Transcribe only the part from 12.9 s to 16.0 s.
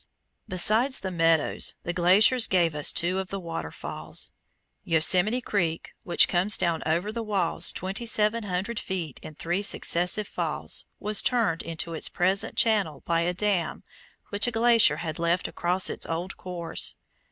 by a dam which a glacier had left across